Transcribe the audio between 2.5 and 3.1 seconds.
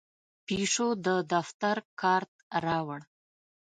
راوړ.